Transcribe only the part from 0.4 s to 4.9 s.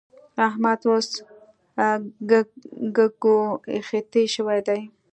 احمد اوس ګږوېښتی شوی دی.